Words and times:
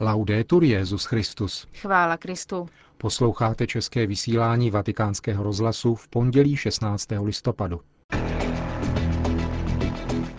Laudetur 0.00 0.64
Jezus 0.64 1.04
Christus. 1.04 1.66
Chvála 1.74 2.16
Kristu. 2.16 2.68
Posloucháte 2.98 3.66
české 3.66 4.06
vysílání 4.06 4.70
Vatikánského 4.70 5.44
rozhlasu 5.44 5.94
v 5.94 6.08
pondělí 6.08 6.56
16. 6.56 7.08
listopadu. 7.22 7.80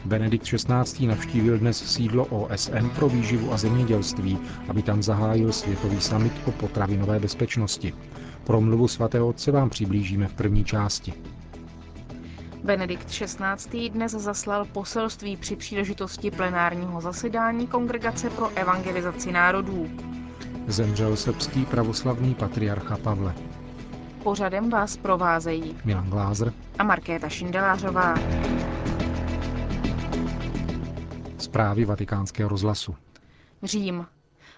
Benedikt 0.05 0.45
XVI. 0.45 1.07
navštívil 1.07 1.57
dnes 1.57 1.93
sídlo 1.93 2.25
OSN 2.25 2.89
pro 2.95 3.09
výživu 3.09 3.53
a 3.53 3.57
zemědělství, 3.57 4.37
aby 4.67 4.81
tam 4.81 5.03
zahájil 5.03 5.53
světový 5.53 6.01
summit 6.01 6.33
o 6.45 6.51
potravinové 6.51 7.19
bezpečnosti. 7.19 7.93
Promluvu 8.43 8.87
svatého 8.87 9.27
otce 9.27 9.51
vám 9.51 9.69
přiblížíme 9.69 10.27
v 10.27 10.33
první 10.33 10.65
části. 10.65 11.13
Benedikt 12.65 13.07
XVI. 13.09 13.89
dnes 13.89 14.11
zaslal 14.11 14.65
poselství 14.65 15.37
při 15.37 15.55
příležitosti 15.55 16.31
plenárního 16.31 17.01
zasedání 17.01 17.67
Kongregace 17.67 18.29
pro 18.29 18.49
evangelizaci 18.55 19.31
národů. 19.31 19.89
Zemřel 20.67 21.15
srbský 21.15 21.65
pravoslavný 21.65 22.35
patriarcha 22.35 22.97
Pavle. 22.97 23.33
Pořadem 24.23 24.69
vás 24.69 24.97
provázejí 24.97 25.77
Milan 25.85 26.09
Glázer 26.09 26.53
a 26.79 26.83
Markéta 26.83 27.29
Šindelářová. 27.29 28.15
Zprávy 31.37 31.85
vatikánského 31.85 32.49
rozhlasu. 32.49 32.95
Řím. 33.63 34.05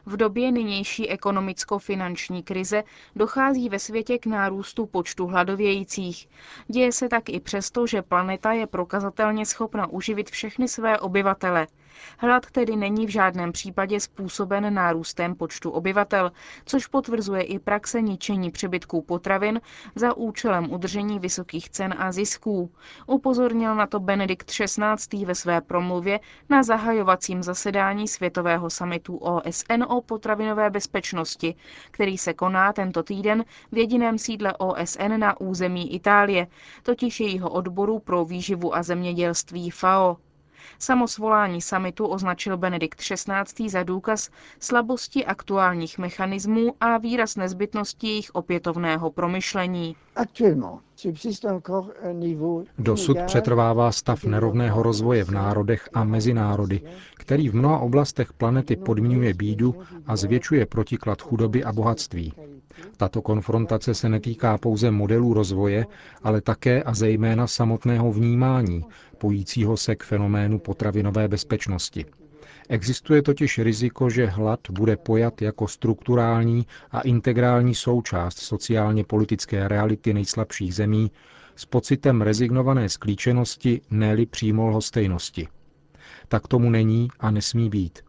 V 0.06 0.18
době 0.18 0.52
nynější 0.52 1.10
ekonomicko-finanční 1.10 2.44
krize 2.44 2.84
dochází 3.16 3.70
ve 3.70 3.80
světě 3.80 4.18
k 4.18 4.26
nárůstu 4.26 4.86
počtu 4.86 5.28
hladovějících. 5.28 6.30
Děje 6.68 6.92
se 6.92 7.10
tak 7.10 7.30
i 7.30 7.40
přesto, 7.40 7.88
že 7.88 8.02
planeta 8.02 8.52
je 8.52 8.68
prokazatelně 8.68 9.46
schopna 9.46 9.88
uživit 9.88 10.30
všechny 10.30 10.68
své 10.68 11.00
obyvatele. 11.00 11.68
Hlad 12.18 12.46
tedy 12.52 12.76
není 12.76 13.06
v 13.06 13.10
žádném 13.10 13.52
případě 13.52 14.00
způsoben 14.00 14.74
nárůstem 14.74 15.36
počtu 15.36 15.72
obyvatel, 15.72 16.32
což 16.66 16.88
potvrzuje 16.88 17.42
i 17.42 17.60
praxe 17.60 18.02
ničení 18.02 18.52
přebytků 18.52 19.02
potravin 19.02 19.62
za 19.95 20.18
účelem 20.18 20.72
udržení 20.73 21.20
vysokých 21.20 21.70
cen 21.70 21.95
a 21.98 22.12
zisků. 22.12 22.72
Upozornil 23.08 23.75
na 23.75 23.88
to 23.88 24.00
Benedikt 24.00 24.52
XVI. 24.52 25.25
ve 25.25 25.36
své 25.36 25.62
promluvě 25.62 26.20
na 26.50 26.64
zahajovacím 26.64 27.44
zasedání 27.44 28.08
Světového 28.08 28.70
samitu 28.70 29.18
OSN 29.18 29.84
o 29.88 30.02
potravinové 30.02 30.70
bezpečnosti, 30.70 31.56
který 31.92 32.18
se 32.18 32.34
koná 32.34 32.73
tento 32.73 33.03
týden 33.03 33.45
v 33.72 33.78
jediném 33.78 34.18
sídle 34.18 34.53
OSN 34.58 35.18
na 35.18 35.42
území 35.42 35.94
Itálie, 35.94 36.48
totiž 36.84 37.20
jejího 37.20 37.50
odboru 37.50 38.00
pro 38.00 38.25
výživu 38.25 38.75
a 38.75 38.84
zemědělství 38.84 39.70
FAO. 39.70 40.18
Samosvolání 40.80 41.61
samitu 41.61 42.05
označil 42.08 42.58
Benedikt 42.58 43.00
XVI. 43.00 43.69
za 43.69 43.83
důkaz 43.83 44.30
slabosti 44.59 45.25
aktuálních 45.25 45.97
mechanismů 45.97 46.75
a 46.81 46.97
výraz 46.97 47.36
nezbytnosti 47.36 48.08
jejich 48.08 48.36
opětovného 48.36 49.11
promyšlení. 49.11 49.95
Dosud 52.78 53.17
přetrvává 53.26 53.92
stav 53.92 54.23
nerovného 54.23 54.84
rozvoje 54.84 55.23
v 55.23 55.31
národech 55.31 55.90
a 55.94 56.03
mezi 56.03 56.34
národy, 56.34 56.81
který 57.17 57.50
v 57.50 57.56
mnoha 57.56 57.80
oblastech 57.80 58.34
planety 58.34 58.76
podmiňuje 58.76 59.34
bídu 59.34 59.75
a 60.06 60.16
zvětšuje 60.16 60.66
protiklad 60.66 61.22
chudoby 61.22 61.64
a 61.64 61.73
bohatství. 61.73 62.34
Tato 62.98 63.22
konfrontace 63.22 63.94
se 63.94 64.09
netýká 64.09 64.58
pouze 64.58 64.92
modelů 64.92 65.34
rozvoje, 65.34 65.86
ale 66.23 66.42
také 66.42 66.84
a 66.84 66.94
zejména 66.94 67.48
samotného 67.48 68.12
vnímání, 68.12 68.86
pojícího 69.18 69.78
se 69.78 69.95
k 69.95 70.03
fenoménu 70.03 70.59
potravinové 70.59 71.28
bezpečnosti. 71.28 72.06
Existuje 72.70 73.22
totiž 73.22 73.58
riziko, 73.60 74.10
že 74.10 74.26
hlad 74.26 74.60
bude 74.72 74.98
pojat 74.98 75.42
jako 75.42 75.68
strukturální 75.68 76.68
a 76.92 77.02
integrální 77.02 77.76
součást 77.76 78.38
sociálně 78.40 79.04
politické 79.04 79.68
reality 79.68 80.14
nejslabších 80.14 80.76
zemí 80.76 81.12
s 81.56 81.66
pocitem 81.66 82.22
rezignované 82.22 82.90
sklíčenosti, 82.90 83.81
ne-li 83.90 84.25
přímo 84.25 84.68
lhostejnosti. 84.68 85.47
Tak 86.28 86.47
tomu 86.47 86.69
není 86.69 87.08
a 87.19 87.31
nesmí 87.31 87.69
být. 87.69 88.00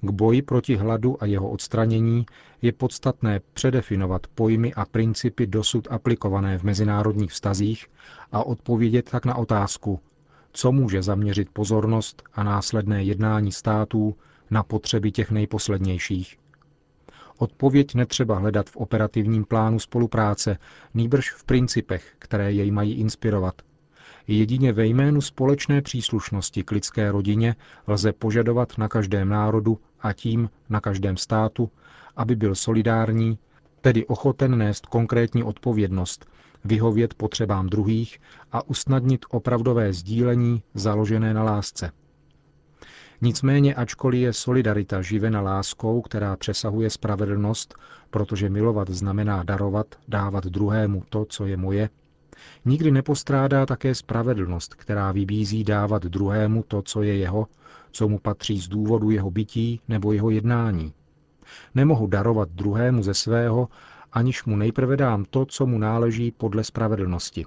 K 0.00 0.10
boji 0.10 0.42
proti 0.42 0.76
hladu 0.76 1.22
a 1.22 1.26
jeho 1.26 1.50
odstranění 1.50 2.26
je 2.62 2.72
podstatné 2.72 3.40
předefinovat 3.52 4.26
pojmy 4.26 4.74
a 4.74 4.84
principy 4.84 5.46
dosud 5.46 5.88
aplikované 5.90 6.58
v 6.58 6.62
mezinárodních 6.62 7.30
vztazích 7.30 7.86
a 8.32 8.44
odpovědět 8.46 9.10
tak 9.10 9.24
na 9.26 9.34
otázku, 9.34 10.00
co 10.52 10.72
může 10.72 11.02
zaměřit 11.02 11.48
pozornost 11.52 12.22
a 12.32 12.42
následné 12.42 13.02
jednání 13.04 13.52
států 13.52 14.16
na 14.50 14.62
potřeby 14.62 15.12
těch 15.12 15.30
nejposlednějších. 15.30 16.36
Odpověď 17.38 17.94
netřeba 17.94 18.38
hledat 18.38 18.70
v 18.70 18.76
operativním 18.76 19.44
plánu 19.44 19.78
spolupráce, 19.78 20.58
nýbrž 20.94 21.30
v 21.30 21.44
principech, 21.44 22.14
které 22.18 22.52
jej 22.52 22.70
mají 22.70 22.92
inspirovat. 22.94 23.62
Jedině 24.26 24.72
ve 24.72 24.86
jménu 24.86 25.20
společné 25.20 25.82
příslušnosti 25.82 26.62
k 26.64 26.70
lidské 26.70 27.12
rodině 27.12 27.56
lze 27.86 28.12
požadovat 28.12 28.78
na 28.78 28.88
každém 28.88 29.28
národu 29.28 29.78
a 30.00 30.12
tím 30.12 30.50
na 30.68 30.80
každém 30.80 31.16
státu, 31.16 31.70
aby 32.16 32.36
byl 32.36 32.54
solidární, 32.54 33.38
tedy 33.80 34.06
ochoten 34.06 34.58
nést 34.58 34.86
konkrétní 34.86 35.42
odpovědnost 35.42 36.29
vyhovět 36.64 37.14
potřebám 37.14 37.66
druhých 37.66 38.18
a 38.52 38.68
usnadnit 38.68 39.24
opravdové 39.30 39.92
sdílení 39.92 40.62
založené 40.74 41.34
na 41.34 41.42
lásce. 41.42 41.92
Nicméně, 43.22 43.74
ačkoliv 43.74 44.20
je 44.20 44.32
solidarita 44.32 45.02
živena 45.02 45.40
láskou, 45.40 46.00
která 46.00 46.36
přesahuje 46.36 46.90
spravedlnost, 46.90 47.74
protože 48.10 48.50
milovat 48.50 48.90
znamená 48.90 49.42
darovat, 49.42 49.86
dávat 50.08 50.46
druhému 50.46 51.02
to, 51.08 51.24
co 51.24 51.46
je 51.46 51.56
moje, 51.56 51.88
nikdy 52.64 52.90
nepostrádá 52.90 53.66
také 53.66 53.94
spravedlnost, 53.94 54.74
která 54.74 55.12
vybízí 55.12 55.64
dávat 55.64 56.02
druhému 56.02 56.64
to, 56.68 56.82
co 56.82 57.02
je 57.02 57.16
jeho, 57.16 57.46
co 57.92 58.08
mu 58.08 58.18
patří 58.18 58.60
z 58.60 58.68
důvodu 58.68 59.10
jeho 59.10 59.30
bytí 59.30 59.80
nebo 59.88 60.12
jeho 60.12 60.30
jednání. 60.30 60.92
Nemohu 61.74 62.06
darovat 62.06 62.48
druhému 62.48 63.02
ze 63.02 63.14
svého 63.14 63.68
aniž 64.12 64.44
mu 64.44 64.56
nejprve 64.56 64.96
dám 64.96 65.24
to, 65.30 65.46
co 65.46 65.66
mu 65.66 65.78
náleží 65.78 66.30
podle 66.30 66.64
spravedlnosti. 66.64 67.44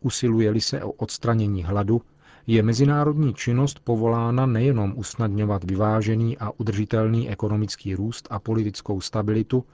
Usiluje-li 0.00 0.60
se 0.60 0.82
o 0.84 0.90
odstranění 0.90 1.64
hladu, 1.64 2.02
je 2.46 2.62
mezinárodní 2.62 3.34
činnost 3.34 3.80
povolána 3.84 4.46
nejenom 4.46 4.92
usnadňovat 4.96 5.64
vyvážený 5.64 6.38
a 6.38 6.50
udržitelný 6.56 7.30
ekonomický 7.30 7.94
růst 7.94 8.28
a 8.30 8.38
politickou 8.38 9.00
stabilitu, 9.00 9.64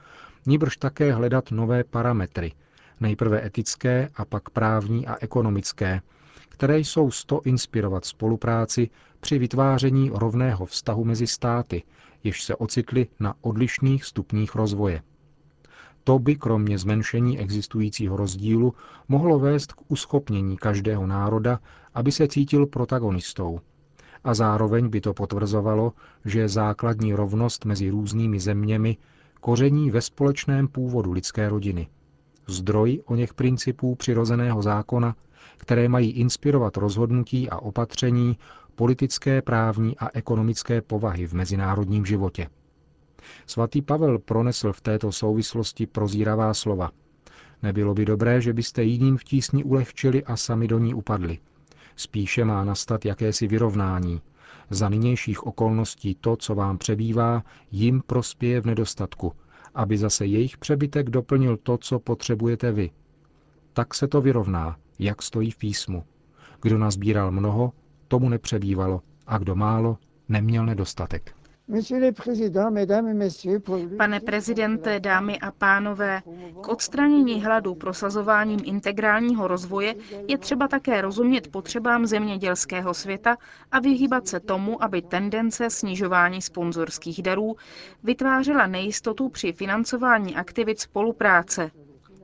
níbrž 0.47 0.77
také 0.77 1.13
hledat 1.13 1.51
nové 1.51 1.85
parametry, 1.85 2.53
nejprve 3.01 3.47
etické 3.47 4.09
a 4.17 4.25
pak 4.25 4.51
právní 4.51 5.07
a 5.07 5.17
ekonomické, 5.21 6.01
které 6.49 6.79
jsou 6.79 7.11
sto 7.11 7.41
inspirovat 7.45 8.05
spolupráci 8.05 8.91
při 9.21 9.39
vytváření 9.39 10.11
rovného 10.15 10.67
vztahu 10.67 11.05
mezi 11.05 11.27
státy, 11.27 11.83
jež 12.25 12.45
se 12.45 12.57
ocitly 12.57 13.07
na 13.21 13.35
odlišných 13.41 14.05
stupních 14.05 14.55
rozvoje. 14.55 15.03
To 16.05 16.19
by 16.19 16.37
kromě 16.37 16.79
zmenšení 16.79 17.39
existujícího 17.39 18.17
rozdílu 18.17 18.75
mohlo 19.09 19.39
vést 19.39 19.73
k 19.73 19.81
uschopnění 19.89 20.57
každého 20.57 21.07
národa, 21.07 21.61
aby 21.95 22.13
se 22.13 22.29
cítil 22.29 22.67
protagonistou. 22.67 23.61
A 24.25 24.35
zároveň 24.35 24.89
by 24.89 25.01
to 25.01 25.15
potvrzovalo, 25.15 25.93
že 26.25 26.49
základní 26.49 27.15
rovnost 27.15 27.65
mezi 27.65 27.91
různými 27.91 28.41
zeměmi 28.41 28.97
koření 29.41 29.91
ve 29.91 30.01
společném 30.01 30.69
původu 30.69 31.13
lidské 31.13 31.49
rodiny. 31.49 31.89
Zdroj 32.49 33.03
o 33.07 33.15
něch 33.15 33.35
principů 33.35 33.95
přirozeného 33.95 34.63
zákona, 34.63 35.17
které 35.57 35.89
mají 35.89 36.11
inspirovat 36.11 36.77
rozhodnutí 36.77 37.51
a 37.51 37.59
opatření 37.59 38.39
politické, 38.75 39.43
právní 39.43 39.99
a 39.99 40.09
ekonomické 40.15 40.83
povahy 40.83 41.27
v 41.27 41.33
mezinárodním 41.33 42.07
životě. 42.07 42.49
Svatý 43.47 43.83
Pavel 43.83 44.19
pronesl 44.19 44.73
v 44.73 44.81
této 44.81 45.13
souvislosti 45.13 45.87
prozíravá 45.87 46.55
slova. 46.55 46.91
Nebylo 47.63 47.95
by 47.95 48.05
dobré, 48.05 48.41
že 48.41 48.53
byste 48.53 48.83
jiným 48.83 49.17
v 49.17 49.25
tísni 49.25 49.65
ulehčili 49.65 50.25
a 50.25 50.37
sami 50.37 50.69
do 50.69 50.79
ní 50.79 50.95
upadli. 50.95 51.39
Spíše 51.97 52.45
má 52.45 52.65
nastat 52.65 53.05
jakési 53.05 53.47
vyrovnání. 53.47 54.21
Za 54.71 54.89
nynějších 54.89 55.47
okolností 55.47 56.15
to, 56.21 56.37
co 56.37 56.55
vám 56.55 56.79
přebývá, 56.79 57.43
jim 57.71 58.03
prospěje 58.07 58.61
v 58.61 58.67
nedostatku, 58.67 59.33
aby 59.75 59.99
zase 59.99 60.27
jejich 60.27 60.59
přebytek 60.59 61.11
doplnil 61.11 61.57
to, 61.57 61.79
co 61.79 61.99
potřebujete 61.99 62.73
vy. 62.73 62.91
Tak 63.73 63.95
se 63.95 64.09
to 64.09 64.21
vyrovná, 64.21 64.77
jak 64.99 65.23
stojí 65.23 65.51
v 65.51 65.57
písmu. 65.57 66.05
Kdo 66.63 66.79
nazbíral 66.79 67.31
mnoho, 67.31 67.73
tomu 68.09 68.29
nepřebývalo, 68.29 69.03
a 69.27 69.39
kdo 69.39 69.55
málo, 69.55 69.99
neměl 70.29 70.67
nedostatek. 70.67 71.44
Pane 73.99 74.21
prezidente, 74.21 75.01
dámy 75.01 75.39
a 75.41 75.51
pánové, 75.51 76.23
k 76.63 76.69
odstranění 76.69 77.43
hladu 77.45 77.75
prosazováním 77.75 78.61
integrálního 78.65 79.49
rozvoje 79.49 79.95
je 80.29 80.39
třeba 80.39 80.69
také 80.69 81.01
rozumět 81.01 81.49
potřebám 81.49 82.07
zemědělského 82.07 82.95
světa 82.95 83.37
a 83.73 83.81
vyhýbat 83.81 84.29
se 84.29 84.41
tomu, 84.41 84.83
aby 84.85 85.03
tendence 85.03 85.71
snižování 85.71 86.43
sponzorských 86.43 87.23
darů 87.23 87.57
vytvářela 88.03 88.67
nejistotu 88.67 89.29
při 89.29 89.53
financování 89.53 90.37
aktivit 90.37 90.81
spolupráce. 90.81 91.71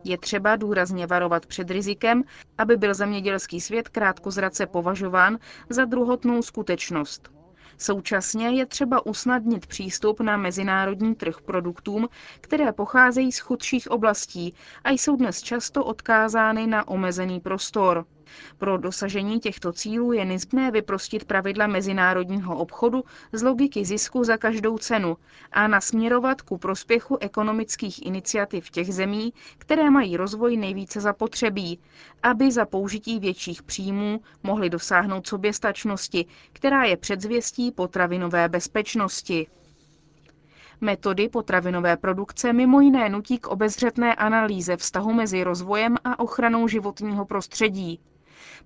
Je 0.04 0.18
třeba 0.18 0.56
důrazně 0.56 1.06
varovat 1.06 1.46
před 1.46 1.70
rizikem, 1.70 2.22
aby 2.58 2.76
byl 2.76 2.94
zemědělský 2.94 3.60
svět 3.60 3.88
krátkozrace 3.88 4.66
považován 4.66 5.38
za 5.68 5.84
druhotnou 5.84 6.42
skutečnost. 6.42 7.39
Současně 7.80 8.48
je 8.50 8.66
třeba 8.66 9.06
usnadnit 9.06 9.66
přístup 9.66 10.20
na 10.20 10.36
mezinárodní 10.36 11.14
trh 11.14 11.40
produktům, 11.40 12.08
které 12.40 12.72
pocházejí 12.72 13.32
z 13.32 13.38
chudších 13.38 13.90
oblastí 13.90 14.54
a 14.84 14.90
jsou 14.90 15.16
dnes 15.16 15.42
často 15.42 15.84
odkázány 15.84 16.66
na 16.66 16.88
omezený 16.88 17.40
prostor. 17.40 18.06
Pro 18.58 18.78
dosažení 18.78 19.40
těchto 19.40 19.72
cílů 19.72 20.12
je 20.12 20.24
nezbytné 20.24 20.70
vyprostit 20.70 21.24
pravidla 21.24 21.66
mezinárodního 21.66 22.58
obchodu 22.58 23.04
z 23.32 23.42
logiky 23.42 23.84
zisku 23.84 24.24
za 24.24 24.36
každou 24.36 24.78
cenu 24.78 25.16
a 25.52 25.68
nasměrovat 25.68 26.42
ku 26.42 26.58
prospěchu 26.58 27.18
ekonomických 27.20 28.06
iniciativ 28.06 28.70
těch 28.70 28.94
zemí, 28.94 29.32
které 29.58 29.90
mají 29.90 30.16
rozvoj 30.16 30.56
nejvíce 30.56 31.00
zapotřebí, 31.00 31.80
aby 32.22 32.52
za 32.52 32.64
použití 32.66 33.18
větších 33.18 33.62
příjmů 33.62 34.20
mohly 34.42 34.70
dosáhnout 34.70 35.26
soběstačnosti, 35.26 36.26
která 36.52 36.84
je 36.84 36.96
předzvěstí 36.96 37.72
potravinové 37.72 38.48
bezpečnosti. 38.48 39.46
Metody 40.80 41.28
potravinové 41.28 41.96
produkce 41.96 42.52
mimo 42.52 42.80
jiné 42.80 43.08
nutí 43.08 43.38
k 43.38 43.46
obezřetné 43.46 44.14
analýze 44.14 44.76
vztahu 44.76 45.12
mezi 45.12 45.44
rozvojem 45.44 45.96
a 46.04 46.18
ochranou 46.18 46.68
životního 46.68 47.24
prostředí. 47.24 48.00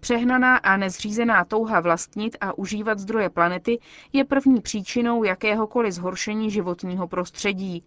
Přehnaná 0.01 0.57
a 0.57 0.77
nezřízená 0.77 1.45
touha 1.45 1.81
vlastnit 1.81 2.37
a 2.41 2.59
užívat 2.59 2.99
zdroje 2.99 3.31
planety 3.31 3.79
je 4.13 4.25
první 4.25 4.61
příčinou 4.61 5.25
jakéhokoliv 5.25 5.93
zhoršení 5.95 6.51
životního 6.51 7.09
prostředí. 7.09 7.85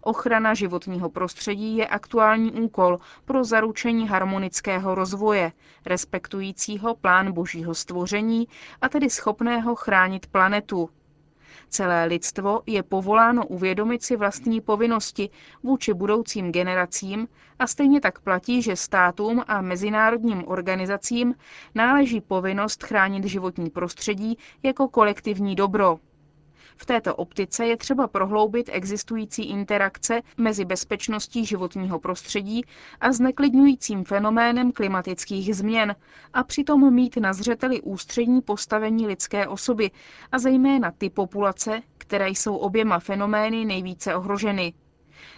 Ochrana 0.00 0.54
životního 0.54 1.10
prostředí 1.10 1.76
je 1.76 1.86
aktuální 1.86 2.52
úkol 2.52 2.98
pro 3.24 3.44
zaručení 3.44 4.08
harmonického 4.08 4.94
rozvoje, 4.94 5.52
respektujícího 5.86 6.94
plán 6.94 7.32
božího 7.32 7.74
stvoření 7.74 8.48
a 8.80 8.88
tedy 8.88 9.10
schopného 9.10 9.74
chránit 9.74 10.26
planetu. 10.26 10.90
Celé 11.74 12.04
lidstvo 12.04 12.62
je 12.66 12.82
povoláno 12.82 13.46
uvědomit 13.46 14.02
si 14.02 14.16
vlastní 14.16 14.60
povinnosti 14.60 15.30
vůči 15.62 15.94
budoucím 15.94 16.52
generacím 16.52 17.28
a 17.58 17.66
stejně 17.66 18.00
tak 18.00 18.20
platí, 18.20 18.62
že 18.62 18.76
státům 18.76 19.44
a 19.46 19.60
mezinárodním 19.60 20.48
organizacím 20.48 21.34
náleží 21.74 22.20
povinnost 22.20 22.82
chránit 22.84 23.24
životní 23.24 23.70
prostředí 23.70 24.38
jako 24.62 24.88
kolektivní 24.88 25.54
dobro. 25.54 25.98
V 26.76 26.86
této 26.86 27.16
optice 27.16 27.66
je 27.66 27.76
třeba 27.76 28.08
prohloubit 28.08 28.70
existující 28.72 29.44
interakce 29.50 30.22
mezi 30.36 30.64
bezpečností 30.64 31.44
životního 31.46 31.98
prostředí 31.98 32.62
a 33.00 33.12
zneklidňujícím 33.12 34.04
fenoménem 34.04 34.72
klimatických 34.72 35.56
změn 35.56 35.96
a 36.32 36.42
přitom 36.44 36.94
mít 36.94 37.16
na 37.16 37.32
zřeteli 37.32 37.80
ústřední 37.82 38.40
postavení 38.42 39.06
lidské 39.06 39.48
osoby 39.48 39.90
a 40.32 40.38
zejména 40.38 40.90
ty 40.90 41.10
populace, 41.10 41.82
které 41.98 42.28
jsou 42.30 42.56
oběma 42.56 42.98
fenomény 42.98 43.64
nejvíce 43.64 44.14
ohroženy. 44.14 44.72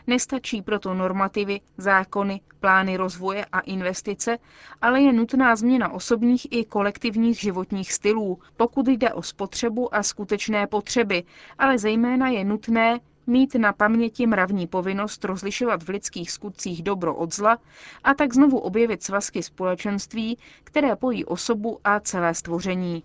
Nestačí 0.06 0.62
proto 0.62 0.94
normativy, 0.94 1.60
zákony, 1.78 2.40
plány 2.60 2.96
rozvoje 2.96 3.44
a 3.52 3.60
investice, 3.60 4.38
ale 4.82 5.00
je 5.00 5.12
nutná 5.12 5.56
změna 5.56 5.92
osobních 5.92 6.46
i 6.52 6.64
kolektivních 6.64 7.40
životních 7.40 7.92
stylů, 7.92 8.38
pokud 8.56 8.88
jde 8.88 9.12
o 9.12 9.22
spotřebu 9.22 9.94
a 9.94 10.02
skutečné 10.02 10.66
potřeby, 10.66 11.22
ale 11.58 11.78
zejména 11.78 12.28
je 12.28 12.44
nutné 12.44 13.00
mít 13.26 13.54
na 13.54 13.72
paměti 13.72 14.26
mravní 14.26 14.66
povinnost 14.66 15.24
rozlišovat 15.24 15.82
v 15.82 15.88
lidských 15.88 16.30
skutcích 16.30 16.82
dobro 16.82 17.14
od 17.14 17.34
zla 17.34 17.58
a 18.04 18.14
tak 18.14 18.34
znovu 18.34 18.58
objevit 18.58 19.02
svazky 19.02 19.42
společenství, 19.42 20.38
které 20.64 20.96
pojí 20.96 21.24
osobu 21.24 21.78
a 21.84 22.00
celé 22.00 22.34
stvoření. 22.34 23.02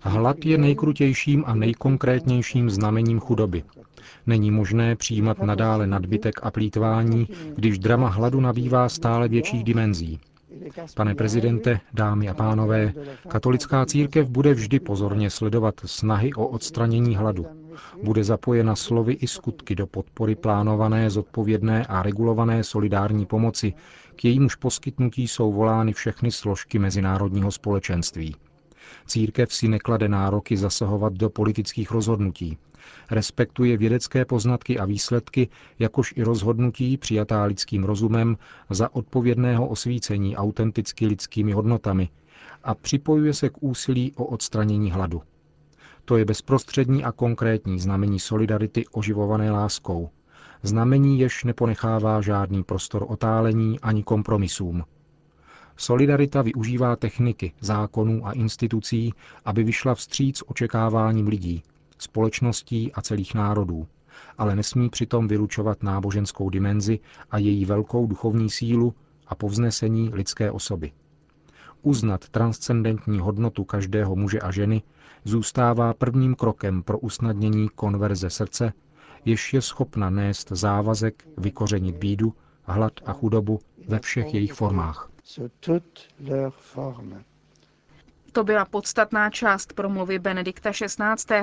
Hlad 0.00 0.36
je 0.44 0.58
nejkrutějším 0.58 1.44
a 1.46 1.54
nejkonkrétnějším 1.54 2.70
znamením 2.70 3.20
chudoby. 3.20 3.64
Není 4.26 4.50
možné 4.50 4.96
přijímat 4.96 5.38
nadále 5.42 5.86
nadbytek 5.86 6.34
a 6.42 6.50
plítvání, 6.50 7.28
když 7.54 7.78
drama 7.78 8.08
hladu 8.08 8.40
nabývá 8.40 8.88
stále 8.88 9.28
větších 9.28 9.64
dimenzí. 9.64 10.20
Pane 10.94 11.14
prezidente, 11.14 11.80
dámy 11.92 12.28
a 12.28 12.34
pánové, 12.34 12.92
katolická 13.28 13.86
církev 13.86 14.28
bude 14.28 14.54
vždy 14.54 14.80
pozorně 14.80 15.30
sledovat 15.30 15.74
snahy 15.84 16.34
o 16.34 16.46
odstranění 16.46 17.16
hladu. 17.16 17.46
Bude 18.02 18.24
zapojena 18.24 18.76
slovy 18.76 19.12
i 19.12 19.26
skutky 19.26 19.74
do 19.74 19.86
podpory 19.86 20.34
plánované, 20.34 21.10
zodpovědné 21.10 21.86
a 21.86 22.02
regulované 22.02 22.64
solidární 22.64 23.26
pomoci, 23.26 23.74
k 24.16 24.24
jejímuž 24.24 24.54
poskytnutí 24.54 25.28
jsou 25.28 25.52
volány 25.52 25.92
všechny 25.92 26.30
složky 26.30 26.78
mezinárodního 26.78 27.52
společenství. 27.52 28.36
Církev 29.06 29.54
si 29.54 29.68
neklade 29.68 30.08
nároky 30.08 30.56
zasahovat 30.56 31.12
do 31.12 31.30
politických 31.30 31.90
rozhodnutí. 31.90 32.58
Respektuje 33.10 33.76
vědecké 33.76 34.24
poznatky 34.24 34.78
a 34.78 34.84
výsledky, 34.84 35.48
jakož 35.78 36.14
i 36.16 36.22
rozhodnutí 36.22 36.96
přijatá 36.96 37.44
lidským 37.44 37.84
rozumem 37.84 38.36
za 38.70 38.94
odpovědného 38.94 39.66
osvícení 39.66 40.36
autenticky 40.36 41.06
lidskými 41.06 41.52
hodnotami 41.52 42.08
a 42.64 42.74
připojuje 42.74 43.34
se 43.34 43.48
k 43.48 43.62
úsilí 43.62 44.12
o 44.16 44.24
odstranění 44.24 44.90
hladu. 44.90 45.22
To 46.06 46.16
je 46.16 46.24
bezprostřední 46.24 47.04
a 47.04 47.12
konkrétní 47.12 47.80
znamení 47.80 48.18
solidarity 48.20 48.84
oživované 48.92 49.50
láskou. 49.50 50.08
Znamení, 50.62 51.20
jež 51.20 51.44
neponechává 51.44 52.20
žádný 52.20 52.62
prostor 52.64 53.04
otálení 53.08 53.80
ani 53.80 54.02
kompromisům– 54.02 54.84
Solidarita 55.78 56.42
využívá 56.42 56.96
techniky, 56.96 57.52
zákonů 57.60 58.26
a 58.26 58.32
institucí, 58.32 59.12
aby 59.44 59.64
vyšla 59.64 59.94
vstříc 59.94 60.42
očekáváním 60.46 61.26
lidí, 61.26 61.62
společností 61.98 62.92
a 62.92 63.02
celých 63.02 63.34
národů, 63.34 63.86
ale 64.38 64.56
nesmí 64.56 64.88
přitom 64.90 65.28
vylučovat 65.28 65.82
náboženskou 65.82 66.50
dimenzi 66.50 66.98
a 67.30 67.38
její 67.38 67.64
velkou 67.64 68.06
duchovní 68.06 68.50
sílu 68.50 68.94
a 69.26 69.34
povznesení 69.34 70.10
lidské 70.14 70.50
osoby. 70.50 70.92
Uznat 71.82 72.28
transcendentní 72.28 73.18
hodnotu 73.18 73.64
každého 73.64 74.16
muže 74.16 74.40
a 74.40 74.50
ženy 74.50 74.82
zůstává 75.24 75.94
prvním 75.94 76.34
krokem 76.34 76.82
pro 76.82 76.98
usnadnění 76.98 77.68
konverze 77.68 78.30
srdce, 78.30 78.72
jež 79.24 79.54
je 79.54 79.62
schopna 79.62 80.10
nést 80.10 80.48
závazek 80.50 81.28
vykořenit 81.38 81.96
bídu, 81.96 82.34
hlad 82.62 82.92
a 83.06 83.12
chudobu 83.12 83.60
ve 83.88 84.00
všech 84.00 84.34
jejich 84.34 84.52
formách. 84.52 85.10
To 88.32 88.44
byla 88.44 88.64
podstatná 88.64 89.30
část 89.30 89.72
promluvy 89.72 90.18
Benedikta 90.18 90.70
XVI. 90.72 91.36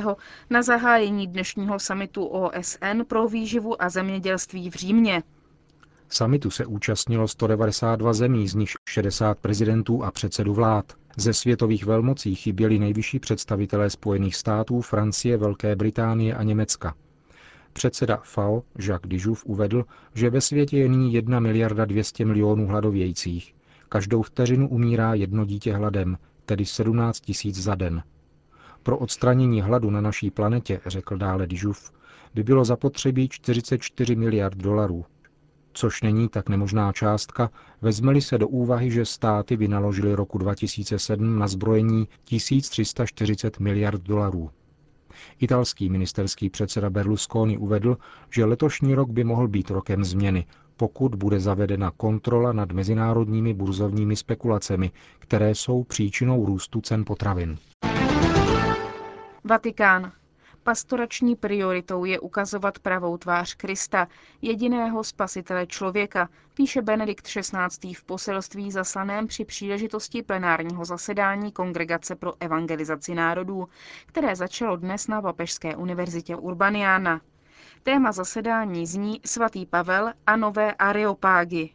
na 0.49 0.61
zahájení 0.61 1.27
dnešního 1.27 1.79
samitu 1.79 2.25
OSN 2.25 3.01
pro 3.07 3.27
výživu 3.27 3.81
a 3.83 3.89
zemědělství 3.89 4.69
v 4.69 4.73
Římě. 4.73 5.23
Samitu 6.09 6.49
se 6.51 6.65
účastnilo 6.65 7.27
192 7.27 8.13
zemí, 8.13 8.47
z 8.47 8.55
nich 8.55 8.73
60 8.93 9.38
prezidentů 9.39 10.03
a 10.03 10.12
předsedů 10.12 10.53
vlád. 10.53 10.93
Ze 11.17 11.33
světových 11.33 11.85
velmocí 11.85 12.35
chyběli 12.35 12.79
nejvyšší 12.79 13.19
představitelé 13.19 13.89
Spojených 13.89 14.35
států, 14.35 14.81
Francie, 14.81 15.38
Velké 15.38 15.75
Británie 15.75 16.35
a 16.35 16.43
Německa. 16.43 16.95
Předseda 17.73 18.17
FAO 18.23 18.63
Jacques 18.79 19.09
Dijouf 19.09 19.45
uvedl, 19.45 19.85
že 20.13 20.29
ve 20.29 20.41
světě 20.41 20.77
je 20.77 20.89
nyní 20.89 21.13
1 21.13 21.39
miliarda 21.39 21.85
200 21.85 22.25
milionů 22.25 22.67
hladovějících. 22.67 23.55
Každou 23.89 24.21
vteřinu 24.21 24.69
umírá 24.69 25.13
jedno 25.13 25.45
dítě 25.45 25.73
hladem, 25.73 26.17
tedy 26.45 26.65
17 26.65 27.19
tisíc 27.19 27.62
za 27.62 27.75
den. 27.75 28.03
Pro 28.83 28.97
odstranění 28.97 29.62
hladu 29.62 29.89
na 29.89 30.01
naší 30.01 30.31
planetě, 30.31 30.79
řekl 30.85 31.17
dále 31.17 31.47
Dižuf, 31.47 31.91
by 32.33 32.43
bylo 32.43 32.65
zapotřebí 32.65 33.29
44 33.29 34.15
miliard 34.15 34.57
dolarů, 34.57 35.05
což 35.73 36.01
není 36.01 36.29
tak 36.29 36.49
nemožná 36.49 36.91
částka, 36.93 37.49
vezmeli 37.81 38.21
se 38.21 38.37
do 38.37 38.47
úvahy, 38.47 38.91
že 38.91 39.05
státy 39.05 39.55
vynaložily 39.55 40.13
roku 40.13 40.37
2007 40.37 41.39
na 41.39 41.47
zbrojení 41.47 42.07
1340 42.23 43.59
miliard 43.59 44.01
dolarů. 44.01 44.49
Italský 45.39 45.89
ministerský 45.89 46.49
předseda 46.49 46.89
Berlusconi 46.89 47.57
uvedl, 47.57 47.97
že 48.29 48.45
letošní 48.45 48.95
rok 48.95 49.09
by 49.09 49.23
mohl 49.23 49.47
být 49.47 49.69
rokem 49.69 50.03
změny, 50.03 50.45
pokud 50.77 51.15
bude 51.15 51.39
zavedena 51.39 51.91
kontrola 51.91 52.53
nad 52.53 52.71
mezinárodními 52.71 53.53
burzovními 53.53 54.15
spekulacemi, 54.15 54.91
které 55.19 55.55
jsou 55.55 55.83
příčinou 55.83 56.45
růstu 56.45 56.81
cen 56.81 57.05
potravin. 57.05 57.57
Vatikán. 59.43 60.11
Pastorační 60.63 61.36
prioritou 61.36 62.05
je 62.05 62.20
ukazovat 62.20 62.79
pravou 62.79 63.17
tvář 63.17 63.53
Krista, 63.53 64.08
jediného 64.41 65.03
spasitele 65.03 65.67
člověka, 65.67 66.29
píše 66.53 66.82
Benedikt 66.82 67.27
XVI. 67.27 67.93
v 67.93 68.03
poselství 68.03 68.72
zaslaném 68.72 69.27
při 69.27 69.46
příležitosti 69.46 70.24
plenárního 70.24 70.86
zasedání 70.86 71.51
Kongregace 71.51 72.15
pro 72.15 72.34
evangelizaci 72.39 73.15
národů, 73.15 73.67
které 74.05 74.36
začalo 74.36 74.75
dnes 74.75 75.08
na 75.08 75.22
Papežské 75.22 75.75
univerzitě 75.75 76.36
Urbaniana. 76.36 77.22
Téma 77.84 78.12
zasedání 78.12 78.88
zní 78.88 79.22
svatý 79.25 79.65
Pavel 79.65 80.13
a 80.27 80.36
nové 80.36 80.74
areopágy, 80.74 81.70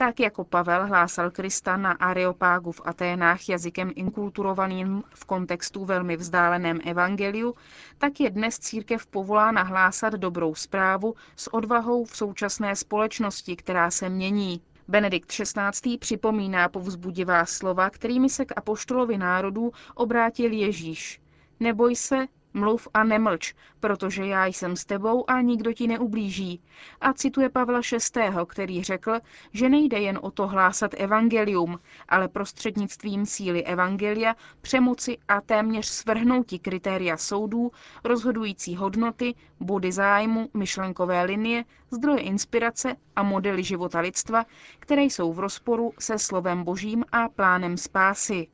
tak 0.00 0.20
jako 0.20 0.44
Pavel 0.44 0.86
hlásal 0.86 1.30
Krista 1.30 1.76
na 1.76 1.92
Areopágu 1.92 2.72
v 2.72 2.80
Aténách 2.84 3.48
jazykem 3.48 3.92
inkulturovaným 3.94 5.02
v 5.14 5.24
kontextu 5.24 5.84
velmi 5.84 6.16
vzdáleném 6.16 6.80
evangeliu, 6.84 7.54
tak 7.98 8.20
je 8.20 8.30
dnes 8.30 8.58
církev 8.58 9.06
povolána 9.06 9.62
hlásat 9.62 10.12
dobrou 10.12 10.54
zprávu 10.54 11.14
s 11.36 11.54
odvahou 11.54 12.04
v 12.04 12.16
současné 12.16 12.76
společnosti, 12.76 13.56
která 13.56 13.90
se 13.90 14.08
mění. 14.08 14.60
Benedikt 14.88 15.32
XVI. 15.32 15.98
připomíná 15.98 16.68
povzbudivá 16.68 17.46
slova, 17.46 17.90
kterými 17.90 18.28
se 18.28 18.44
k 18.44 18.52
apoštolovi 18.56 19.18
národů 19.18 19.72
obrátil 19.94 20.52
Ježíš. 20.52 21.20
Neboj 21.60 21.96
se, 21.96 22.26
Mluv 22.54 22.88
a 22.94 23.04
nemlč, 23.04 23.54
protože 23.80 24.26
já 24.26 24.46
jsem 24.46 24.76
s 24.76 24.84
tebou 24.84 25.30
a 25.30 25.40
nikdo 25.40 25.72
ti 25.72 25.86
neublíží. 25.86 26.62
A 27.00 27.12
cituje 27.12 27.48
Pavla 27.48 27.80
VI., 27.92 28.30
který 28.46 28.82
řekl, 28.84 29.18
že 29.52 29.68
nejde 29.68 29.98
jen 29.98 30.18
o 30.22 30.30
to 30.30 30.46
hlásat 30.46 30.90
evangelium, 30.96 31.78
ale 32.08 32.28
prostřednictvím 32.28 33.26
síly 33.26 33.64
evangelia 33.64 34.36
přemoci 34.60 35.18
a 35.28 35.40
téměř 35.40 35.86
svrhnouti 35.86 36.58
kritéria 36.58 37.16
soudů, 37.16 37.70
rozhodující 38.04 38.76
hodnoty, 38.76 39.34
body 39.60 39.92
zájmu, 39.92 40.48
myšlenkové 40.54 41.24
linie, 41.24 41.64
zdroje 41.90 42.20
inspirace 42.20 42.96
a 43.16 43.22
modely 43.22 43.64
života 43.64 44.00
lidstva, 44.00 44.46
které 44.78 45.02
jsou 45.02 45.32
v 45.32 45.40
rozporu 45.40 45.92
se 45.98 46.18
slovem 46.18 46.64
božím 46.64 47.04
a 47.12 47.28
plánem 47.28 47.76
spásy. 47.76 48.48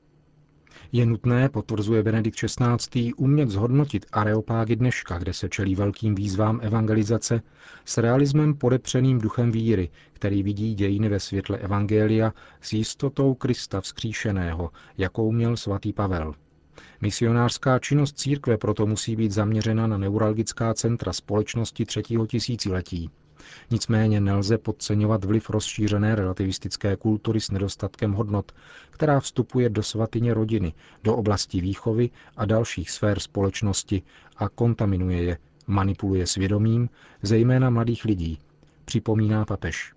Je 0.92 1.06
nutné, 1.06 1.48
potvrzuje 1.48 2.02
Benedikt 2.02 2.38
XVI., 2.46 3.12
umět 3.12 3.50
zhodnotit 3.50 4.06
areopágy 4.12 4.76
dneška, 4.76 5.18
kde 5.18 5.32
se 5.32 5.48
čelí 5.48 5.74
velkým 5.74 6.14
výzvám 6.14 6.60
evangelizace, 6.62 7.42
s 7.84 7.98
realismem 7.98 8.54
podepřeným 8.54 9.18
duchem 9.18 9.52
víry, 9.52 9.90
který 10.12 10.42
vidí 10.42 10.74
dějiny 10.74 11.08
ve 11.08 11.20
světle 11.20 11.58
evangelia 11.58 12.32
s 12.60 12.72
jistotou 12.72 13.34
Krista 13.34 13.80
vzkříšeného, 13.80 14.70
jakou 14.98 15.32
měl 15.32 15.56
svatý 15.56 15.92
Pavel. 15.92 16.34
Misionářská 17.00 17.78
činnost 17.78 18.18
církve 18.18 18.58
proto 18.58 18.86
musí 18.86 19.16
být 19.16 19.32
zaměřena 19.32 19.86
na 19.86 19.98
neuralgická 19.98 20.74
centra 20.74 21.12
společnosti 21.12 21.86
třetího 21.86 22.26
tisíciletí, 22.26 23.10
Nicméně 23.70 24.20
nelze 24.20 24.58
podceňovat 24.58 25.24
vliv 25.24 25.50
rozšířené 25.50 26.14
relativistické 26.14 26.96
kultury 26.96 27.40
s 27.40 27.50
nedostatkem 27.50 28.12
hodnot, 28.12 28.52
která 28.90 29.20
vstupuje 29.20 29.68
do 29.68 29.82
svatyně 29.82 30.34
rodiny, 30.34 30.72
do 31.04 31.16
oblasti 31.16 31.60
výchovy 31.60 32.10
a 32.36 32.44
dalších 32.44 32.90
sfér 32.90 33.20
společnosti 33.20 34.02
a 34.36 34.48
kontaminuje 34.48 35.22
je, 35.22 35.38
manipuluje 35.66 36.26
svědomím, 36.26 36.88
zejména 37.22 37.70
mladých 37.70 38.04
lidí, 38.04 38.38
připomíná 38.84 39.44
papež. 39.44 39.92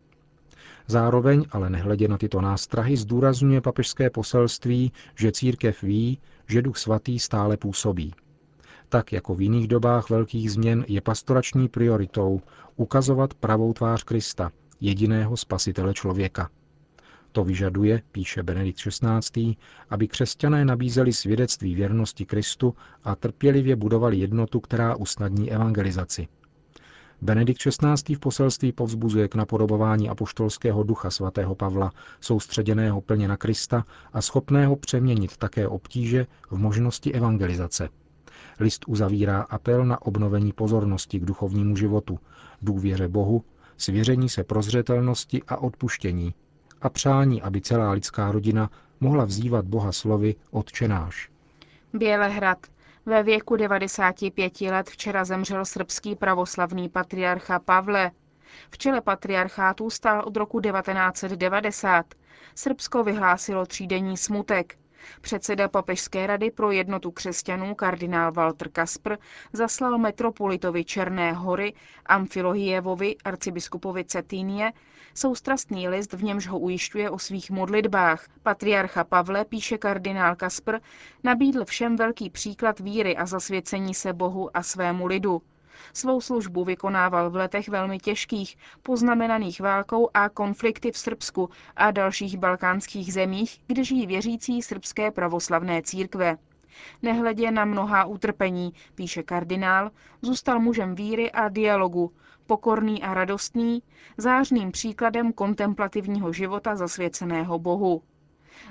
Zároveň, 0.87 1.45
ale 1.51 1.69
nehledě 1.69 2.07
na 2.07 2.17
tyto 2.17 2.41
nástrahy, 2.41 2.97
zdůrazňuje 2.97 3.61
papežské 3.61 4.09
poselství, 4.09 4.91
že 5.15 5.31
církev 5.31 5.83
ví, 5.83 6.19
že 6.47 6.61
duch 6.61 6.77
svatý 6.77 7.19
stále 7.19 7.57
působí. 7.57 8.13
Tak 8.89 9.13
jako 9.13 9.35
v 9.35 9.41
jiných 9.41 9.67
dobách 9.67 10.09
velkých 10.09 10.51
změn 10.51 10.85
je 10.87 11.01
pastorační 11.01 11.67
prioritou 11.67 12.41
ukazovat 12.75 13.33
pravou 13.33 13.73
tvář 13.73 14.03
Krista, 14.03 14.51
jediného 14.81 15.37
spasitele 15.37 15.93
člověka. 15.93 16.49
To 17.31 17.43
vyžaduje, 17.43 18.01
píše 18.11 18.43
Benedikt 18.43 18.79
XVI., 18.79 19.55
aby 19.89 20.07
křesťané 20.07 20.65
nabízeli 20.65 21.13
svědectví 21.13 21.75
věrnosti 21.75 22.25
Kristu 22.25 22.75
a 23.03 23.15
trpělivě 23.15 23.75
budovali 23.75 24.17
jednotu, 24.17 24.59
která 24.59 24.95
usnadní 24.95 25.51
evangelizaci. 25.51 26.27
Benedikt 27.21 27.61
XVI. 27.61 28.15
v 28.15 28.19
poselství 28.19 28.71
povzbuzuje 28.71 29.27
k 29.27 29.35
napodobování 29.35 30.09
apoštolského 30.09 30.83
ducha 30.83 31.09
svatého 31.09 31.55
Pavla, 31.55 31.91
soustředěného 32.21 33.01
plně 33.01 33.27
na 33.27 33.37
Krista 33.37 33.85
a 34.13 34.21
schopného 34.21 34.75
přeměnit 34.75 35.37
také 35.37 35.67
obtíže 35.67 36.27
v 36.49 36.57
možnosti 36.57 37.13
evangelizace. 37.13 37.89
List 38.59 38.85
uzavírá 38.87 39.41
apel 39.41 39.85
na 39.85 40.01
obnovení 40.01 40.53
pozornosti 40.53 41.19
k 41.19 41.25
duchovnímu 41.25 41.75
životu, 41.75 42.19
důvěře 42.61 43.07
Bohu, 43.07 43.43
svěření 43.77 44.29
se 44.29 44.43
prozřetelnosti 44.43 45.43
a 45.47 45.57
odpuštění 45.57 46.33
a 46.81 46.89
přání, 46.89 47.41
aby 47.41 47.61
celá 47.61 47.91
lidská 47.91 48.31
rodina 48.31 48.69
mohla 48.99 49.25
vzývat 49.25 49.65
Boha 49.65 49.91
slovy 49.91 50.35
Otčenáš. 50.51 51.29
Bělehrad. 51.93 52.57
Ve 53.05 53.23
věku 53.23 53.55
95 53.55 54.61
let 54.61 54.89
včera 54.89 55.25
zemřel 55.25 55.65
srbský 55.65 56.15
pravoslavný 56.15 56.89
patriarcha 56.89 57.59
Pavle. 57.59 58.11
V 58.71 58.77
čele 58.77 59.01
patriarchátu 59.01 59.89
stál 59.89 60.23
od 60.25 60.37
roku 60.37 60.59
1990. 60.61 62.05
Srbsko 62.55 63.03
vyhlásilo 63.03 63.65
třídenní 63.65 64.17
smutek. 64.17 64.77
Předseda 65.21 65.67
Papežské 65.67 66.27
rady 66.27 66.51
pro 66.51 66.71
jednotu 66.71 67.11
křesťanů 67.11 67.75
kardinál 67.75 68.31
Walter 68.31 68.69
Kaspr 68.69 69.15
zaslal 69.53 69.97
metropolitovi 69.97 70.85
Černé 70.85 71.33
hory 71.33 71.73
Amfilohievovi, 72.05 73.15
arcibiskupovi 73.25 74.05
Cetínie, 74.05 74.71
soustrastný 75.13 75.89
list, 75.89 76.13
v 76.13 76.23
němž 76.23 76.47
ho 76.47 76.59
ujišťuje 76.59 77.09
o 77.09 77.19
svých 77.19 77.51
modlitbách. 77.51 78.27
Patriarcha 78.43 79.03
Pavle, 79.03 79.45
píše 79.45 79.77
kardinál 79.77 80.35
Kaspr, 80.35 80.79
nabídl 81.23 81.65
všem 81.65 81.95
velký 81.95 82.29
příklad 82.29 82.79
víry 82.79 83.17
a 83.17 83.25
zasvěcení 83.25 83.93
se 83.93 84.13
Bohu 84.13 84.57
a 84.57 84.63
svému 84.63 85.05
lidu. 85.05 85.41
Svou 85.93 86.21
službu 86.21 86.63
vykonával 86.65 87.29
v 87.29 87.35
letech 87.35 87.69
velmi 87.69 87.97
těžkých, 87.97 88.57
poznamenaných 88.83 89.61
válkou 89.61 90.09
a 90.13 90.29
konflikty 90.29 90.91
v 90.91 90.97
Srbsku 90.97 91.49
a 91.75 91.91
dalších 91.91 92.37
balkánských 92.37 93.13
zemích, 93.13 93.61
kde 93.67 93.83
žijí 93.83 94.07
věřící 94.07 94.61
srbské 94.61 95.11
pravoslavné 95.11 95.81
církve. 95.81 96.37
Nehledě 97.01 97.51
na 97.51 97.65
mnohá 97.65 98.05
utrpení, 98.05 98.73
píše 98.95 99.23
kardinál, 99.23 99.91
zůstal 100.21 100.59
mužem 100.59 100.95
víry 100.95 101.31
a 101.31 101.49
dialogu, 101.49 102.13
pokorný 102.47 103.03
a 103.03 103.13
radostný, 103.13 103.83
zářným 104.17 104.71
příkladem 104.71 105.33
kontemplativního 105.33 106.33
života 106.33 106.75
zasvěceného 106.75 107.59
Bohu. 107.59 108.01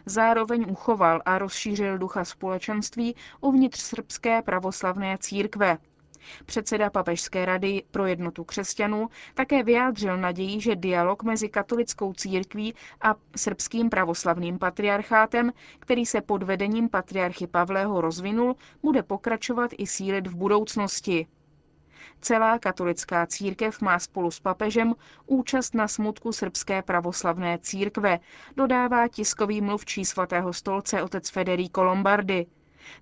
Zároveň 0.07 0.67
uchoval 0.71 1.23
a 1.25 1.39
rozšířil 1.39 1.99
ducha 1.99 2.25
společenství 2.25 3.15
uvnitř 3.41 3.81
srbské 3.81 4.43
pravoslavné 4.43 5.19
církve. 5.21 5.79
Předseda 6.47 6.91
Papežské 6.91 7.45
rady 7.45 7.83
pro 7.91 8.07
jednotu 8.07 8.45
křesťanů 8.45 9.09
také 9.35 9.63
vyjádřil 9.63 10.17
naději, 10.17 10.61
že 10.61 10.77
dialog 10.77 11.23
mezi 11.23 11.49
katolickou 11.49 12.13
církví 12.13 12.75
a 13.03 13.15
srbským 13.37 13.91
pravoslavným 13.91 14.59
patriarchátem, 14.59 15.53
který 15.79 16.07
se 16.07 16.21
pod 16.21 16.43
vedením 16.43 16.89
patriarchy 16.89 17.47
Pavlého 17.47 18.01
rozvinul, 18.01 18.57
bude 18.83 19.03
pokračovat 19.03 19.71
i 19.79 19.87
sílit 19.87 20.27
v 20.27 20.35
budoucnosti. 20.37 21.27
Celá 22.21 22.59
katolická 22.59 23.27
církev 23.27 23.81
má 23.81 23.99
spolu 23.99 24.31
s 24.31 24.41
papežem 24.41 24.95
účast 25.27 25.75
na 25.75 25.89
smutku 25.89 26.33
srbské 26.33 26.83
pravoslavné 26.83 27.59
církve, 27.59 28.19
dodává 28.57 29.09
tiskový 29.09 29.61
mluvčí 29.61 30.05
svatého 30.05 30.53
stolce 30.53 31.03
otec 31.03 31.31
Federico 31.31 31.83
Lombardi. 31.83 32.47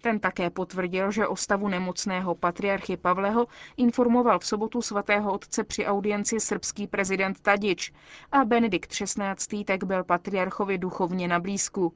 Ten 0.01 0.21
také 0.21 0.51
potvrdil, 0.51 1.11
že 1.11 1.27
o 1.27 1.37
stavu 1.37 1.69
nemocného 1.69 2.35
patriarchy 2.35 2.97
Pavleho 2.97 3.47
informoval 3.77 4.39
v 4.39 4.47
sobotu 4.47 4.83
svatého 4.83 5.33
otce 5.33 5.65
při 5.65 5.87
audienci 5.87 6.41
srbský 6.41 6.87
prezident 6.87 7.41
Tadič 7.41 7.93
a 8.33 8.45
Benedikt 8.45 8.91
XVI. 8.91 9.65
tak 9.65 9.85
byl 9.85 10.05
patriarchovi 10.05 10.79
duchovně 10.79 11.29
na 11.29 11.41
blízku. 11.41 11.93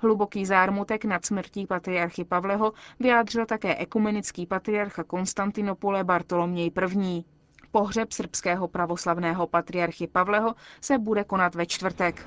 Hluboký 0.00 0.46
zármutek 0.46 1.04
nad 1.04 1.24
smrtí 1.26 1.66
patriarchy 1.66 2.24
Pavleho 2.24 2.72
vyjádřil 3.00 3.46
také 3.46 3.76
ekumenický 3.76 4.46
patriarcha 4.46 5.04
Konstantinopole 5.04 6.04
Bartoloměj 6.04 6.70
I. 7.00 7.24
Pohřeb 7.70 8.12
srbského 8.12 8.68
pravoslavného 8.68 9.46
patriarchy 9.46 10.06
Pavleho 10.06 10.54
se 10.80 10.98
bude 10.98 11.24
konat 11.24 11.54
ve 11.54 11.66
čtvrtek. 11.66 12.26